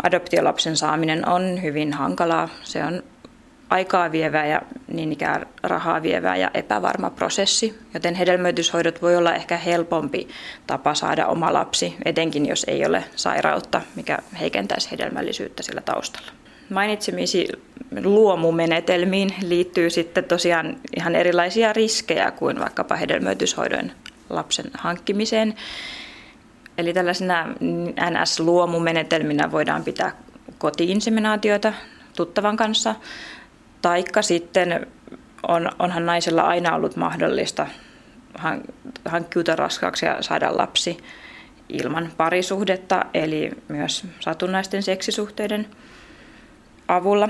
adoptiolapsen 0.04 0.78
saaminen 0.78 1.30
on 1.30 1.62
hyvin 1.63 1.94
hankalaa. 1.94 2.50
Se 2.63 2.84
on 2.84 3.04
aikaa 3.70 4.12
vievää 4.12 4.46
ja 4.46 4.62
niin 4.94 5.12
ikään 5.12 5.46
rahaa 5.63 6.04
vievää 6.04 6.36
ja 6.36 6.51
epävarma 6.54 7.10
prosessi, 7.10 7.80
joten 7.94 8.16
hedelmöityshoidot 8.16 9.01
voi 9.01 9.16
olla 9.16 9.36
ehkä 9.36 9.58
helpompi 9.58 10.28
tapa 10.68 10.94
saada 10.94 11.28
oma 11.28 11.54
lapsi, 11.54 11.96
etenkin 12.06 12.46
jos 12.46 12.66
ei 12.68 12.86
ole 12.86 13.04
sairautta, 13.16 13.82
mikä 13.96 14.18
heikentäisi 14.39 14.92
hedelmällisyyttä 14.92 15.63
sillä 15.63 15.82
taustalla. 15.82 16.32
Mainitsemisi 16.70 17.48
luomumenetelmiin 18.04 19.34
liittyy 19.42 19.89
sitten 19.89 20.24
tosiaan 20.24 20.75
ihan 20.98 21.16
erilaisia 21.16 21.74
riskejä 21.74 22.32
kuin 22.32 22.60
vaikkapa 22.60 22.96
hedelmöityshoidon 22.96 23.92
lapsen 24.30 24.66
hankkimiseen. 24.74 25.56
Eli 26.79 26.93
tällaisena 26.93 27.45
NS-luomumenetelminä 28.09 29.51
voidaan 29.51 29.83
pitää 29.83 30.12
kotiinseminaatioita 30.57 31.74
tuttavan 32.15 32.57
kanssa, 32.57 32.95
taikka 33.81 34.21
sitten 34.21 34.88
on, 35.48 35.69
onhan 35.79 36.05
naisella 36.05 36.41
aina 36.41 36.75
ollut 36.75 36.95
mahdollista 36.95 37.67
hankkiutua 39.05 39.55
raskaaksi 39.55 40.05
ja 40.05 40.21
saada 40.21 40.57
lapsi 40.57 40.98
ilman 41.69 42.12
parisuhdetta, 42.17 43.05
eli 43.13 43.51
myös 43.67 44.05
satunnaisten 44.19 44.83
seksisuhteiden 44.83 45.67
avulla. 46.88 47.29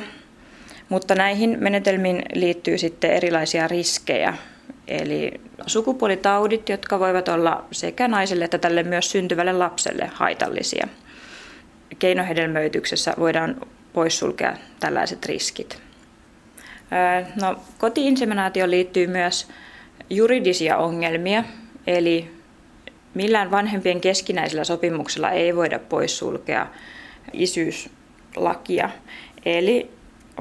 Mutta 0.89 1.15
näihin 1.15 1.57
menetelmiin 1.59 2.23
liittyy 2.33 2.77
sitten 2.77 3.11
erilaisia 3.11 3.67
riskejä, 3.67 4.33
eli 4.87 5.48
sukupuolitaudit, 5.67 6.69
jotka 6.69 6.99
voivat 6.99 7.27
olla 7.27 7.65
sekä 7.71 8.07
naiselle 8.07 8.45
että 8.45 8.57
tälle 8.57 8.83
myös 8.83 9.11
syntyvälle 9.11 9.53
lapselle 9.53 10.09
haitallisia. 10.13 10.87
Keinohedelmöityksessä 11.99 13.13
voidaan 13.19 13.61
poissulkea 13.93 14.57
tällaiset 14.79 15.25
riskit. 15.25 15.81
No, 17.41 17.55
kotiinseminaatioon 17.77 18.71
liittyy 18.71 19.07
myös 19.07 19.47
juridisia 20.09 20.77
ongelmia, 20.77 21.43
eli 21.87 22.31
millään 23.13 23.51
vanhempien 23.51 24.01
keskinäisellä 24.01 24.63
sopimuksella 24.63 25.31
ei 25.31 25.55
voida 25.55 25.79
poissulkea 25.79 26.67
isyyslakia. 27.33 28.89
Eli 29.45 29.91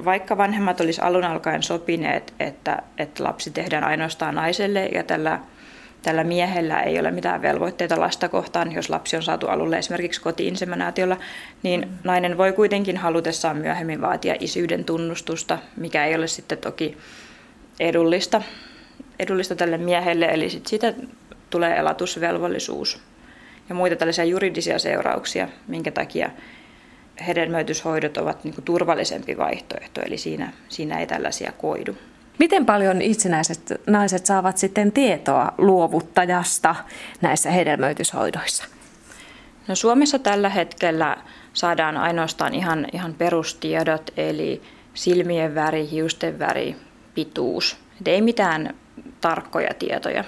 vaikka 0.04 0.36
vanhemmat 0.36 0.80
olisi 0.80 1.00
alun 1.00 1.24
alkaen 1.24 1.62
sopineet, 1.62 2.34
että, 2.40 2.82
että 2.98 3.24
lapsi 3.24 3.50
tehdään 3.50 3.84
ainoastaan 3.84 4.34
naiselle 4.34 4.86
ja 4.86 5.02
tällä, 5.04 5.40
tällä 6.02 6.24
miehellä 6.24 6.82
ei 6.82 7.00
ole 7.00 7.10
mitään 7.10 7.42
velvoitteita 7.42 8.00
lasta 8.00 8.28
kohtaan, 8.28 8.72
jos 8.72 8.90
lapsi 8.90 9.16
on 9.16 9.22
saatu 9.22 9.46
alulle 9.46 9.78
esimerkiksi 9.78 10.20
kotiinseminaatiolla, 10.20 11.16
niin 11.62 11.88
nainen 12.04 12.38
voi 12.38 12.52
kuitenkin 12.52 12.96
halutessaan 12.96 13.56
myöhemmin 13.56 14.00
vaatia 14.00 14.34
isyyden 14.40 14.84
tunnustusta, 14.84 15.58
mikä 15.76 16.04
ei 16.04 16.14
ole 16.14 16.26
sitten 16.26 16.58
toki 16.58 16.96
edullista, 17.80 18.42
edullista 19.18 19.56
tälle 19.56 19.78
miehelle, 19.78 20.26
eli 20.26 20.50
sit 20.50 20.66
siitä 20.66 20.94
tulee 21.50 21.76
elatusvelvollisuus 21.76 23.02
ja 23.68 23.74
muita 23.74 23.96
tällaisia 23.96 24.24
juridisia 24.24 24.78
seurauksia, 24.78 25.48
minkä 25.66 25.90
takia 25.90 26.30
hedelmöityshoidot 27.26 28.16
ovat 28.16 28.44
niin 28.44 28.54
turvallisempi 28.64 29.37
vaihtoehto, 29.37 30.00
eli 30.00 30.18
siinä, 30.18 30.52
siinä 30.68 30.98
ei 30.98 31.06
tällaisia 31.06 31.52
koidu. 31.52 31.96
Miten 32.38 32.66
paljon 32.66 33.02
itsenäiset 33.02 33.80
naiset 33.87 34.26
saavat 34.26 34.58
sitten 34.58 34.92
tietoa 34.92 35.52
luovuttajasta 35.58 36.75
näissä 37.20 37.50
hedelmöityshoidoissa? 37.50 38.64
No 39.68 39.75
Suomessa 39.75 40.18
tällä 40.18 40.48
hetkellä 40.48 41.16
saadaan 41.52 41.96
ainoastaan 41.96 42.54
ihan, 42.54 42.87
ihan 42.92 43.14
perustiedot, 43.14 44.10
eli 44.16 44.62
silmien 44.94 45.54
väri, 45.54 45.90
hiusten 45.90 46.38
väri, 46.38 46.76
pituus. 47.14 47.76
Et 48.00 48.08
ei 48.08 48.22
mitään 48.22 48.75
tarkkoja 49.20 49.75
tietoja. 49.78 50.25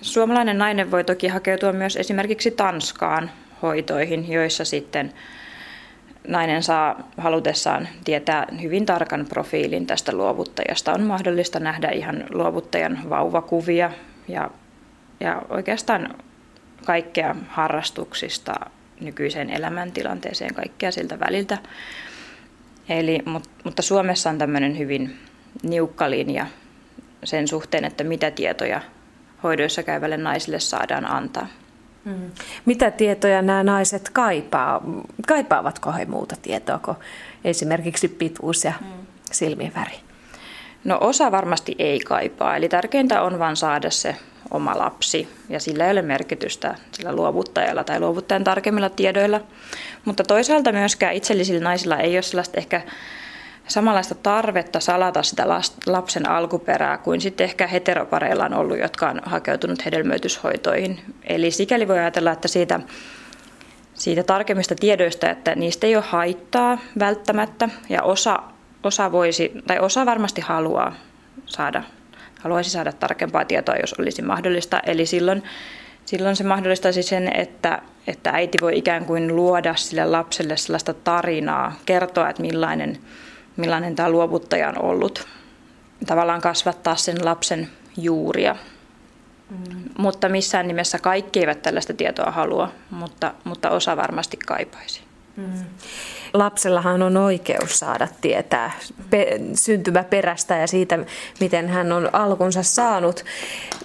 Suomalainen 0.00 0.58
nainen 0.58 0.90
voi 0.90 1.04
toki 1.04 1.28
hakeutua 1.28 1.72
myös 1.72 1.96
esimerkiksi 1.96 2.50
Tanskaan 2.50 3.30
hoitoihin, 3.62 4.32
joissa 4.32 4.64
sitten 4.64 5.12
nainen 6.28 6.62
saa 6.62 7.08
halutessaan 7.16 7.88
tietää 8.04 8.46
hyvin 8.62 8.86
tarkan 8.86 9.26
profiilin 9.28 9.86
tästä 9.86 10.12
luovuttajasta. 10.12 10.92
On 10.92 11.02
mahdollista 11.02 11.60
nähdä 11.60 11.88
ihan 11.88 12.24
luovuttajan 12.30 12.98
vauvakuvia 13.10 13.90
ja, 14.28 14.50
ja 15.20 15.42
oikeastaan 15.48 16.14
kaikkea 16.86 17.36
harrastuksista 17.48 18.54
nykyiseen 19.00 19.50
elämäntilanteeseen, 19.50 20.54
kaikkea 20.54 20.92
siltä 20.92 21.20
väliltä. 21.20 21.58
Eli, 22.88 23.18
mutta 23.64 23.82
Suomessa 23.82 24.30
on 24.30 24.38
tämmöinen 24.38 24.78
hyvin 24.78 25.18
niukka 25.62 26.10
linja 26.10 26.46
sen 27.24 27.48
suhteen, 27.48 27.84
että 27.84 28.04
mitä 28.04 28.30
tietoja 28.30 28.80
hoidoissa 29.42 29.82
käyvälle 29.82 30.16
naisille 30.16 30.60
saadaan 30.60 31.10
antaa. 31.10 31.46
Mm. 32.04 32.30
Mitä 32.66 32.90
tietoja 32.90 33.42
nämä 33.42 33.62
naiset 33.62 34.10
kaipaa? 34.12 34.82
Kaipaavatko 35.28 35.92
he 35.92 36.04
muuta 36.04 36.36
tietoa 36.42 36.78
kuin 36.78 36.96
esimerkiksi 37.44 38.08
pituus 38.08 38.64
ja 38.64 38.72
mm. 38.80 38.86
silmien 39.32 39.72
väri? 39.74 40.00
No 40.84 40.98
osa 41.00 41.32
varmasti 41.32 41.74
ei 41.78 42.00
kaipaa, 42.00 42.56
eli 42.56 42.68
tärkeintä 42.68 43.22
on 43.22 43.38
vain 43.38 43.56
saada 43.56 43.90
se 43.90 44.16
oma 44.50 44.78
lapsi 44.78 45.28
ja 45.48 45.60
sillä 45.60 45.84
ei 45.84 45.92
ole 45.92 46.02
merkitystä 46.02 46.74
sillä 46.92 47.12
luovuttajalla 47.12 47.84
tai 47.84 48.00
luovuttajan 48.00 48.44
tarkemmilla 48.44 48.90
tiedoilla. 48.90 49.40
Mutta 50.04 50.24
toisaalta 50.24 50.72
myöskään 50.72 51.14
itsellisillä 51.14 51.60
naisilla 51.60 51.96
ei 51.96 52.16
ole 52.16 52.22
sellaista 52.22 52.58
ehkä 52.58 52.82
samanlaista 53.68 54.14
tarvetta 54.14 54.80
salata 54.80 55.22
sitä 55.22 55.46
lapsen 55.86 56.28
alkuperää 56.28 56.98
kuin 56.98 57.20
sitten 57.20 57.44
ehkä 57.44 57.66
heteropareilla 57.66 58.44
on 58.44 58.54
ollut, 58.54 58.78
jotka 58.78 59.08
on 59.10 59.20
hakeutunut 59.24 59.84
hedelmöityshoitoihin. 59.84 61.00
Eli 61.24 61.50
sikäli 61.50 61.88
voi 61.88 61.98
ajatella, 61.98 62.32
että 62.32 62.48
siitä, 62.48 62.80
siitä 63.94 64.22
tarkemmista 64.22 64.74
tiedoista, 64.74 65.30
että 65.30 65.54
niistä 65.54 65.86
ei 65.86 65.96
ole 65.96 66.04
haittaa 66.08 66.78
välttämättä 66.98 67.68
ja 67.88 68.02
osa, 68.02 68.42
osa, 68.82 69.12
voisi, 69.12 69.52
tai 69.66 69.78
osa 69.78 70.06
varmasti 70.06 70.40
haluaa 70.40 70.94
saada, 71.46 71.82
haluaisi 72.40 72.70
saada 72.70 72.92
tarkempaa 72.92 73.44
tietoa, 73.44 73.76
jos 73.76 73.94
olisi 73.98 74.22
mahdollista. 74.22 74.80
Eli 74.86 75.06
silloin, 75.06 75.42
silloin 76.04 76.36
se 76.36 76.44
mahdollistaisi 76.44 77.02
sen, 77.02 77.36
että, 77.36 77.82
että 78.06 78.30
äiti 78.30 78.58
voi 78.60 78.78
ikään 78.78 79.04
kuin 79.04 79.36
luoda 79.36 79.74
sille 79.74 80.04
lapselle 80.04 80.56
sellaista 80.56 80.94
tarinaa, 80.94 81.76
kertoa, 81.86 82.30
että 82.30 82.42
millainen 82.42 82.98
millainen 83.56 83.94
tämä 83.96 84.10
luovuttaja 84.10 84.68
on 84.68 84.84
ollut. 84.84 85.26
Tavallaan 86.06 86.40
kasvattaa 86.40 86.96
sen 86.96 87.24
lapsen 87.24 87.68
juuria. 87.96 88.56
Mm. 89.50 89.82
Mutta 89.98 90.28
missään 90.28 90.68
nimessä 90.68 90.98
kaikki 90.98 91.40
eivät 91.40 91.62
tällaista 91.62 91.94
tietoa 91.94 92.30
halua, 92.30 92.72
mutta, 92.90 93.34
mutta 93.44 93.70
osa 93.70 93.96
varmasti 93.96 94.36
kaipaisi. 94.36 95.00
Mm. 95.36 95.64
Lapsellahan 96.32 97.02
on 97.02 97.16
oikeus 97.16 97.78
saada 97.78 98.08
tietää 98.20 98.72
pe- 99.10 99.40
syntymäperästä 99.54 100.56
ja 100.56 100.66
siitä, 100.66 100.98
miten 101.40 101.68
hän 101.68 101.92
on 101.92 102.14
alkunsa 102.14 102.62
saanut. 102.62 103.24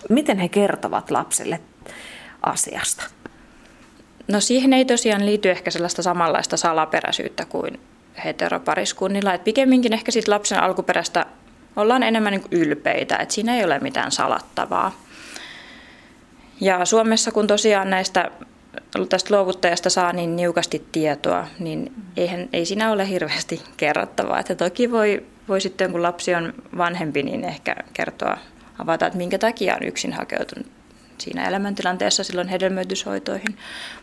Miten 0.10 0.38
he 0.38 0.48
kertovat 0.50 1.12
lapselle 1.12 1.60
asiasta? 2.42 3.04
No 4.28 4.40
siihen 4.40 4.74
ei 4.74 4.86
tosiaan 4.86 5.26
liity 5.26 5.52
ehkä 5.52 5.72
sellaista 5.72 6.02
samanlaista 6.02 6.58
salaperäisyyttä 6.58 7.46
kuin 7.46 7.80
heteropariskunnilla. 8.26 9.34
Et 9.34 9.44
pikemminkin 9.44 9.94
ehkä 9.94 10.12
siitä 10.12 10.32
lapsen 10.32 10.60
alkuperästä 10.60 11.26
ollaan 11.76 12.04
enemmän 12.04 12.32
niin 12.32 12.44
ylpeitä, 12.52 13.18
että 13.18 13.34
siinä 13.34 13.56
ei 13.56 13.66
ole 13.66 13.80
mitään 13.80 14.12
salattavaa. 14.12 14.92
Ja 16.62 16.86
Suomessa 16.86 17.32
kun 17.32 17.48
tosiaan 17.48 17.90
näistä 17.90 18.32
tästä 19.10 19.36
luovuttajasta 19.36 19.90
saa 19.90 20.14
niin 20.14 20.36
niukasti 20.36 20.86
tietoa, 20.92 21.48
niin 21.60 21.94
eihän, 22.18 22.50
ei 22.54 22.66
siinä 22.66 22.92
ole 22.92 23.10
hirveästi 23.10 23.62
kerrottavaa. 23.78 24.40
Että 24.40 24.56
toki 24.56 24.92
voi, 24.92 25.26
voi 25.48 25.62
sitten, 25.62 25.92
kun 25.92 26.04
lapsi 26.04 26.36
on 26.36 26.54
vanhempi, 26.78 27.24
niin 27.24 27.46
ehkä 27.46 27.76
kertoa, 27.94 28.38
avata, 28.80 29.06
että 29.06 29.18
minkä 29.18 29.38
takia 29.38 29.76
on 29.76 29.88
yksin 29.88 30.14
hakeutunut 30.14 30.68
siinä 31.18 31.48
elämäntilanteessa 31.48 32.24
silloin 32.24 32.48
hedelmöityshoitoihin, 32.48 33.58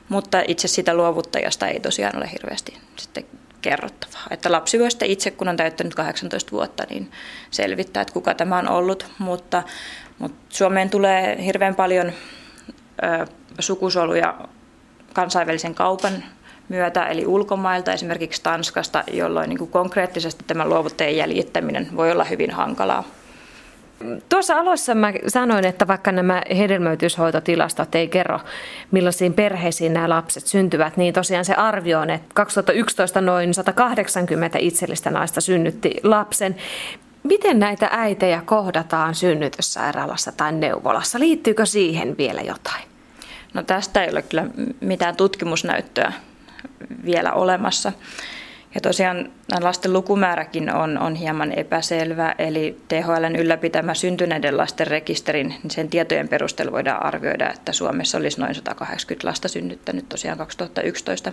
mutta 0.08 0.42
itse 0.48 0.68
sitä 0.68 0.94
luovuttajasta 0.94 1.68
ei 1.68 1.80
tosiaan 1.80 2.16
ole 2.16 2.30
hirveästi 2.32 2.78
sitten 2.96 3.24
kerrottavaa. 3.64 4.26
Että 4.30 4.52
lapsi 4.52 4.78
voi 4.78 4.90
sitten 4.90 5.10
itse, 5.10 5.30
kun 5.30 5.48
on 5.48 5.56
täyttänyt 5.56 5.94
18 5.94 6.52
vuotta, 6.52 6.84
niin 6.90 7.10
selvittää, 7.50 8.00
että 8.00 8.14
kuka 8.14 8.34
tämä 8.34 8.58
on 8.58 8.68
ollut, 8.68 9.06
mutta, 9.18 9.62
mutta 10.18 10.36
Suomeen 10.48 10.90
tulee 10.90 11.44
hirveän 11.44 11.74
paljon 11.74 12.12
ö, 13.02 13.26
sukusoluja 13.58 14.34
kansainvälisen 15.12 15.74
kaupan 15.74 16.24
myötä, 16.68 17.06
eli 17.06 17.26
ulkomailta, 17.26 17.92
esimerkiksi 17.92 18.42
Tanskasta, 18.42 19.04
jolloin 19.12 19.48
niin 19.48 19.58
kuin 19.58 19.70
konkreettisesti 19.70 20.44
tämä 20.46 20.64
luovuttajien 20.68 21.16
jäljittäminen 21.16 21.88
voi 21.96 22.12
olla 22.12 22.24
hyvin 22.24 22.50
hankalaa. 22.50 23.04
Tuossa 24.28 24.58
alussa 24.58 24.94
mä 24.94 25.12
sanoin, 25.26 25.66
että 25.66 25.86
vaikka 25.86 26.12
nämä 26.12 26.42
hedelmöityshoitotilastot 26.56 27.94
ei 27.94 28.08
kerro, 28.08 28.40
millaisiin 28.90 29.34
perheisiin 29.34 29.94
nämä 29.94 30.08
lapset 30.08 30.46
syntyvät, 30.46 30.96
niin 30.96 31.14
tosiaan 31.14 31.44
se 31.44 31.54
arvio 31.54 32.00
on, 32.00 32.10
että 32.10 32.28
2011 32.34 33.20
noin 33.20 33.54
180 33.54 34.58
itsellistä 34.58 35.10
naista 35.10 35.40
synnytti 35.40 35.96
lapsen. 36.02 36.56
Miten 37.22 37.58
näitä 37.58 37.88
äitejä 37.92 38.42
kohdataan 38.44 39.14
synnytyssairaalassa 39.14 40.32
tai 40.32 40.52
neuvolassa? 40.52 41.18
Liittyykö 41.18 41.66
siihen 41.66 42.16
vielä 42.18 42.40
jotain? 42.40 42.84
No 43.54 43.62
tästä 43.62 44.04
ei 44.04 44.10
ole 44.10 44.22
kyllä 44.22 44.46
mitään 44.80 45.16
tutkimusnäyttöä 45.16 46.12
vielä 47.04 47.32
olemassa. 47.32 47.92
Ja 48.74 48.80
tosiaan 48.80 49.30
lasten 49.60 49.92
lukumääräkin 49.92 50.74
on, 50.74 50.98
on 50.98 51.14
hieman 51.14 51.52
epäselvä, 51.52 52.34
eli 52.38 52.78
THLn 52.88 53.36
ylläpitämä 53.36 53.94
syntyneiden 53.94 54.56
lasten 54.56 54.86
rekisterin, 54.86 55.48
niin 55.48 55.70
sen 55.70 55.88
tietojen 55.88 56.28
perusteella 56.28 56.72
voidaan 56.72 57.06
arvioida, 57.06 57.50
että 57.50 57.72
Suomessa 57.72 58.18
olisi 58.18 58.40
noin 58.40 58.54
180 58.54 59.28
lasta 59.28 59.48
synnyttänyt 59.48 60.08
tosiaan 60.08 60.38
2011. 60.38 61.32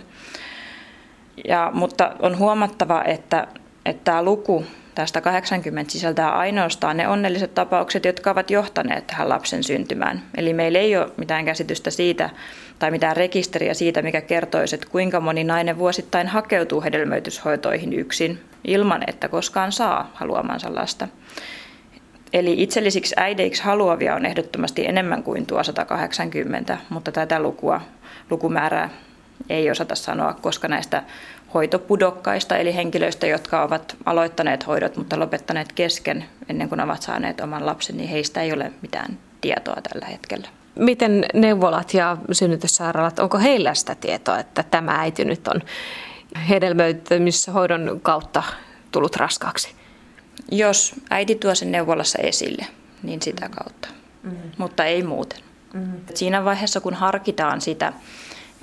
Ja, 1.48 1.70
mutta 1.74 2.16
on 2.18 2.38
huomattava, 2.38 3.04
että, 3.04 3.46
että 3.86 4.04
tämä 4.04 4.22
luku 4.22 4.64
tästä 4.94 5.20
80 5.20 5.92
sisältää 5.92 6.30
ainoastaan 6.30 6.96
ne 6.96 7.08
onnelliset 7.08 7.54
tapaukset, 7.54 8.04
jotka 8.04 8.30
ovat 8.30 8.50
johtaneet 8.50 9.06
tähän 9.06 9.28
lapsen 9.28 9.62
syntymään. 9.64 10.22
Eli 10.36 10.52
meillä 10.52 10.78
ei 10.78 10.96
ole 10.96 11.10
mitään 11.16 11.44
käsitystä 11.44 11.90
siitä 11.90 12.30
tai 12.78 12.90
mitään 12.90 13.16
rekisteriä 13.16 13.74
siitä, 13.74 14.02
mikä 14.02 14.20
kertoisi, 14.20 14.74
että 14.74 14.88
kuinka 14.90 15.20
moni 15.20 15.44
nainen 15.44 15.78
vuosittain 15.78 16.28
hakeutuu 16.28 16.82
hedelmöityshoitoihin 16.82 17.92
yksin 17.92 18.40
ilman, 18.64 19.04
että 19.06 19.28
koskaan 19.28 19.72
saa 19.72 20.10
haluamansa 20.14 20.74
lasta. 20.74 21.08
Eli 22.32 22.62
itsellisiksi 22.62 23.14
äideiksi 23.18 23.62
haluavia 23.62 24.14
on 24.14 24.26
ehdottomasti 24.26 24.86
enemmän 24.86 25.22
kuin 25.22 25.46
tuo 25.46 25.64
180, 25.64 26.78
mutta 26.88 27.12
tätä 27.12 27.40
lukua, 27.40 27.80
lukumäärää 28.30 28.90
ei 29.50 29.70
osata 29.70 29.94
sanoa, 29.94 30.32
koska 30.32 30.68
näistä 30.68 31.02
hoitopudokkaista, 31.54 32.56
eli 32.56 32.74
henkilöistä, 32.74 33.26
jotka 33.26 33.62
ovat 33.62 33.96
aloittaneet 34.04 34.66
hoidot, 34.66 34.96
mutta 34.96 35.18
lopettaneet 35.18 35.72
kesken 35.72 36.24
ennen 36.48 36.68
kuin 36.68 36.80
ovat 36.80 37.02
saaneet 37.02 37.40
oman 37.40 37.66
lapsen, 37.66 37.96
niin 37.96 38.08
heistä 38.08 38.42
ei 38.42 38.52
ole 38.52 38.72
mitään 38.82 39.18
tietoa 39.40 39.76
tällä 39.92 40.06
hetkellä. 40.06 40.48
Miten 40.74 41.24
neuvolat 41.34 41.94
ja 41.94 42.16
synnytyssairaalat, 42.32 43.18
onko 43.18 43.38
heillä 43.38 43.74
sitä 43.74 43.94
tietoa, 43.94 44.38
että 44.38 44.62
tämä 44.62 45.00
äiti 45.00 45.24
nyt 45.24 45.48
on 45.48 45.60
hedelmöitymishoidon 46.48 48.00
kautta 48.02 48.42
tullut 48.92 49.16
raskaaksi? 49.16 49.74
Jos 50.50 50.94
äiti 51.10 51.34
tuo 51.34 51.54
sen 51.54 51.72
neuvolassa 51.72 52.18
esille, 52.18 52.66
niin 53.02 53.22
sitä 53.22 53.48
kautta, 53.48 53.88
mm-hmm. 54.22 54.50
mutta 54.58 54.84
ei 54.84 55.02
muuten. 55.02 55.40
Mm-hmm. 55.74 56.00
Siinä 56.14 56.44
vaiheessa, 56.44 56.80
kun 56.80 56.94
harkitaan 56.94 57.60
sitä, 57.60 57.92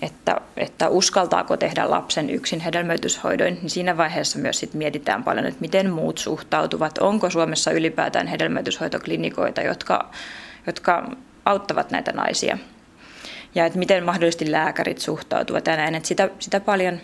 että, 0.01 0.41
että 0.58 0.89
uskaltaako 0.89 1.58
tehdä 1.58 1.89
lapsen 1.89 2.29
yksin 2.29 2.60
hedelmöityshoidoin, 2.60 3.53
niin 3.62 3.70
siinä 3.70 3.98
vaiheessa 3.98 4.39
myös 4.39 4.60
sit 4.60 4.74
mietitään 4.74 5.24
paljon, 5.24 5.46
että 5.46 5.62
miten 5.62 5.89
muut 5.89 6.18
suhtautuvat. 6.18 6.98
Onko 6.98 7.29
Suomessa 7.29 7.72
ylipäätään 7.72 8.27
hedelmöityshoitoklinikoita, 8.27 9.62
jotka, 9.62 10.12
jotka 10.68 11.12
auttavat 11.46 11.92
näitä 11.92 12.12
naisia. 12.12 12.57
Ja 13.55 13.66
että 13.66 13.79
miten 13.79 14.03
mahdollisesti 14.03 14.51
lääkärit 14.51 15.00
suhtautuvat 15.00 15.68
ja 15.68 15.75
näin. 15.75 15.96
Että 15.96 16.07
sitä, 16.07 16.29
sitä 16.40 16.59
paljon 16.59 17.00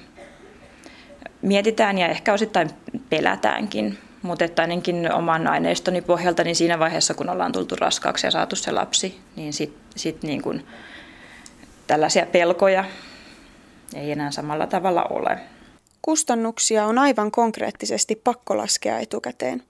mietitään 1.42 1.98
ja 1.98 2.08
ehkä 2.08 2.34
osittain 2.34 2.70
pelätäänkin. 3.10 3.98
Mutta 4.22 4.46
että 4.46 4.62
ainakin 4.62 5.14
oman 5.14 5.48
aineistoni 5.48 6.02
pohjalta, 6.02 6.44
niin 6.44 6.56
siinä 6.56 6.80
vaiheessa, 6.80 7.14
kun 7.14 7.30
ollaan 7.30 7.52
tultu 7.52 7.76
raskaaksi 7.76 8.28
ja 8.28 8.32
saatu 8.32 8.56
se 8.56 8.72
lapsi, 8.72 9.20
niin 9.36 9.54
sitten 9.54 9.82
sit 9.96 10.24
niin 10.24 10.42
kuin 10.42 10.66
tällaisia 11.88 12.26
pelkoja 12.26 12.86
ei 13.96 14.12
enää 14.12 14.32
samalla 14.32 14.68
tavalla 14.68 15.04
ole. 15.04 15.40
Kustannuksia 16.02 16.86
on 16.86 16.98
aivan 16.98 17.32
konkreettisesti 17.32 18.16
pakko 18.24 18.58
laskea 18.58 19.00
etukäteen. 19.00 19.64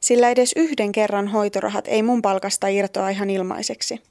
Sillä 0.00 0.30
edes 0.30 0.52
yhden 0.56 0.92
kerran 0.92 1.28
hoitorahat 1.28 1.88
ei 1.88 2.02
mun 2.02 2.22
palkasta 2.22 2.68
irtoa 2.68 3.08
ihan 3.08 3.30
ilmaiseksi. 3.30 4.02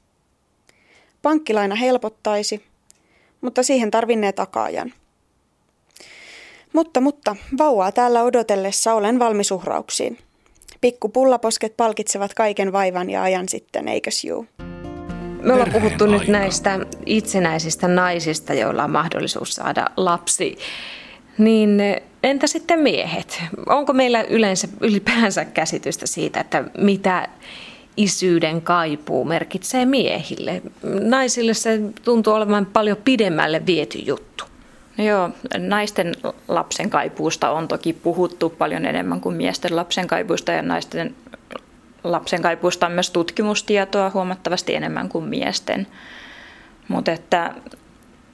Pankkilaina 1.22 1.74
helpottaisi, 1.74 2.64
mutta 3.40 3.62
siihen 3.62 3.90
tarvinnee 3.90 4.32
takaajan. 4.32 4.92
Mutta, 6.72 7.00
mutta, 7.00 7.36
vauvaa 7.58 7.92
täällä 7.92 8.22
odotellessa 8.22 8.94
olen 8.94 9.18
valmis 9.18 9.50
uhrauksiin. 9.50 10.18
Pikku 10.80 11.08
pullaposket 11.08 11.76
palkitsevat 11.76 12.34
kaiken 12.34 12.72
vaivan 12.72 13.10
ja 13.10 13.22
ajan 13.22 13.48
sitten, 13.48 13.88
eikös 13.88 14.24
juu? 14.24 14.46
Me 15.42 15.52
ollaan 15.52 15.72
puhuttu 15.72 16.06
nyt 16.06 16.28
näistä 16.28 16.78
itsenäisistä 17.06 17.88
naisista, 17.88 18.54
joilla 18.54 18.84
on 18.84 18.90
mahdollisuus 18.90 19.54
saada 19.54 19.86
lapsi. 19.96 20.58
Niin 21.38 21.80
entä 22.22 22.46
sitten 22.46 22.80
miehet? 22.80 23.42
Onko 23.66 23.92
meillä 23.92 24.22
yleensä 24.22 24.68
ylipäänsä 24.80 25.44
käsitystä 25.44 26.06
siitä, 26.06 26.40
että 26.40 26.64
mitä 26.78 27.28
isyyden 27.96 28.62
kaipuu 28.62 29.24
merkitsee 29.24 29.84
miehille? 29.84 30.62
Naisille 31.00 31.54
se 31.54 31.80
tuntuu 32.04 32.34
olevan 32.34 32.66
paljon 32.66 32.96
pidemmälle 33.04 33.66
viety 33.66 33.98
juttu. 33.98 34.44
No 34.98 35.04
joo, 35.04 35.30
naisten 35.58 36.14
lapsen 36.48 36.90
kaipuusta 36.90 37.50
on 37.50 37.68
toki 37.68 37.92
puhuttu 37.92 38.50
paljon 38.50 38.84
enemmän 38.84 39.20
kuin 39.20 39.36
miesten 39.36 39.76
lapsen 39.76 40.06
kaipuusta 40.06 40.52
ja 40.52 40.62
naisten 40.62 41.14
lapsen 42.12 42.42
kaipuusta 42.42 42.86
on 42.86 42.92
myös 42.92 43.10
tutkimustietoa 43.10 44.10
huomattavasti 44.14 44.74
enemmän 44.74 45.08
kuin 45.08 45.24
miesten. 45.24 45.86
Mutta 46.88 47.12
että, 47.12 47.54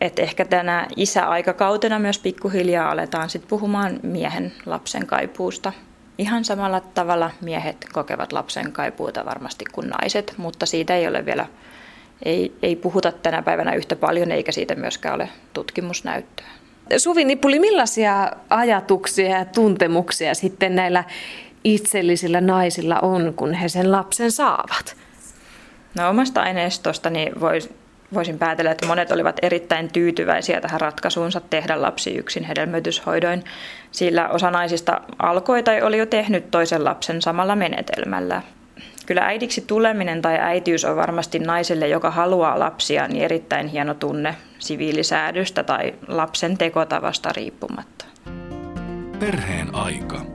että 0.01 0.23
ehkä 0.23 0.45
tänä 0.45 0.87
isäaikakautena 0.97 1.99
myös 1.99 2.19
pikkuhiljaa 2.19 2.91
aletaan 2.91 3.31
sitten 3.31 3.49
puhumaan 3.49 4.01
miehen 4.03 4.53
lapsen 4.67 5.07
kaipuusta. 5.07 5.73
Ihan 6.19 6.45
samalla 6.45 6.81
tavalla 6.81 7.31
miehet 7.41 7.77
kokevat 7.93 8.33
lapsen 8.33 8.73
kaipuuta 8.73 9.25
varmasti 9.25 9.65
kuin 9.73 9.89
naiset, 9.89 10.35
mutta 10.37 10.67
siitä 10.67 10.97
ei 10.97 11.07
ole 11.07 11.27
vielä, 11.27 11.47
ei, 12.23 12.55
ei 12.63 12.77
puhuta 12.77 13.13
tänä 13.13 13.43
päivänä 13.43 13.75
yhtä 13.75 13.97
paljon 13.97 14.31
eikä 14.31 14.53
siitä 14.53 14.75
myöskään 14.75 15.15
ole 15.15 15.29
tutkimusnäyttöä. 15.53 16.47
Suvi 16.99 17.25
Nipuli, 17.25 17.59
millaisia 17.59 18.33
ajatuksia 18.51 19.39
ja 19.39 19.45
tuntemuksia 19.45 20.35
sitten 20.35 20.75
näillä 20.75 21.05
itsellisillä 21.65 22.41
naisilla 22.41 23.01
on, 23.01 23.35
kun 23.37 23.55
he 23.55 23.69
sen 23.69 23.93
lapsen 23.93 24.33
saavat? 24.33 24.97
No 25.99 26.09
omasta 26.09 26.43
aineistostani 26.43 27.33
vois, 27.41 27.71
voisin 28.15 28.39
päätellä, 28.39 28.71
että 28.71 28.87
monet 28.87 29.11
olivat 29.11 29.37
erittäin 29.43 29.93
tyytyväisiä 29.93 30.61
tähän 30.61 30.81
ratkaisuunsa 30.81 31.41
tehdä 31.41 31.83
lapsi 31.83 32.17
yksin 32.17 32.45
hedelmöityshoidoin, 32.45 33.45
sillä 33.91 34.29
osa 34.29 34.51
naisista 34.51 35.01
alkoi 35.19 35.63
tai 35.63 35.83
oli 35.83 35.99
jo 35.99 36.07
tehnyt 36.07 36.51
toisen 36.51 36.85
lapsen 36.85 37.23
samalla 37.23 37.57
menetelmällä. 37.57 38.43
Kyllä 39.07 39.23
äidiksi 39.23 39.61
tuleminen 39.61 40.23
tai 40.23 40.39
äitiys 40.39 40.85
on 40.85 40.97
varmasti 40.97 41.39
naiselle, 41.39 41.89
joka 41.89 42.11
haluaa 42.11 42.59
lapsia, 42.59 43.09
niin 43.09 43.25
erittäin 43.25 43.67
hieno 43.67 43.95
tunne 43.95 44.37
siviilisäädystä 44.59 45.63
tai 45.63 45.95
lapsen 46.09 46.59
tekotavasta 46.59 47.33
riippumatta. 47.33 48.05
Perheen 49.19 49.75
aika. 49.75 50.34